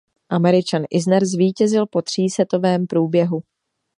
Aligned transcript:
Američan 0.29 0.83
Isner 0.89 1.25
zvítězil 1.25 1.85
po 1.87 2.01
třísetovém 2.01 2.87
průběhu. 2.87 3.41